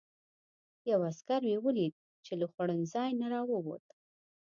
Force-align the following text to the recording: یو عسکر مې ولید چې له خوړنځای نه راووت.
یو 0.91 0.99
عسکر 1.09 1.41
مې 1.47 1.57
ولید 1.65 1.93
چې 2.25 2.33
له 2.39 2.45
خوړنځای 2.51 3.09
نه 3.21 3.27
راووت. 3.33 3.85